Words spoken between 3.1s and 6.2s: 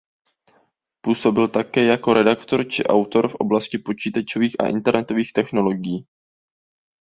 v oblasti počítačových a internetových technologií.